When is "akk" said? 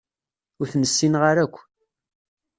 1.45-1.55